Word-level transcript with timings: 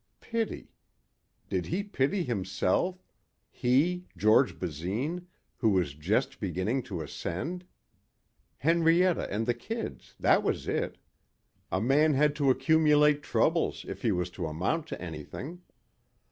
Pity. 0.19 0.73
Did 1.47 1.67
he 1.67 1.83
pity 1.83 2.23
himself, 2.23 3.03
he, 3.51 4.07
George 4.17 4.57
Basine, 4.57 5.27
who 5.57 5.69
was 5.69 5.93
just 5.93 6.39
beginning 6.39 6.81
to 6.89 7.03
ascend? 7.03 7.65
Henrietta 8.57 9.31
and 9.31 9.45
the 9.45 9.53
kids 9.53 10.15
that 10.19 10.41
was 10.41 10.67
it. 10.67 10.97
A 11.71 11.79
man 11.79 12.15
had 12.15 12.35
to 12.37 12.49
accumulate 12.49 13.21
troubles 13.21 13.85
if 13.87 14.01
he 14.01 14.11
was 14.11 14.31
to 14.31 14.47
amount 14.47 14.87
to 14.87 14.99
anything. 14.99 15.61